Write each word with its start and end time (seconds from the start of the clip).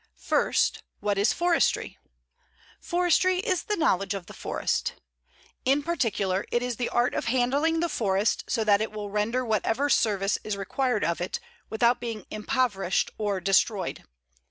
First, 0.17 0.81
What 0.99 1.19
is 1.19 1.31
forestry? 1.31 1.99
Forestry 2.79 3.37
is 3.37 3.65
the 3.65 3.77
knowledge 3.77 4.15
of 4.15 4.25
the 4.25 4.33
forest. 4.33 4.95
In 5.63 5.83
particular, 5.83 6.43
it 6.51 6.63
is 6.63 6.77
the 6.77 6.89
art 6.89 7.13
of 7.13 7.25
handling 7.25 7.81
the 7.81 7.87
forest 7.87 8.43
so 8.47 8.63
that 8.63 8.81
it 8.81 8.91
will 8.91 9.11
render 9.11 9.45
whatever 9.45 9.91
service 9.91 10.39
is 10.43 10.57
required 10.57 11.03
of 11.03 11.21
it 11.21 11.39
without 11.69 11.99
being 11.99 12.25
impoverished 12.31 13.11
or 13.19 13.39
destroyed. 13.39 14.03